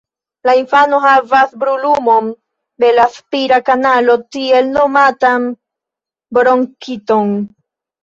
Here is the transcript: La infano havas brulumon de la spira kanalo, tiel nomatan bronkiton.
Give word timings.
La 0.47 0.53
infano 0.59 1.01
havas 1.03 1.53
brulumon 1.63 2.31
de 2.85 2.91
la 3.01 3.07
spira 3.19 3.61
kanalo, 3.69 4.19
tiel 4.39 4.75
nomatan 4.81 5.49
bronkiton. 6.41 7.35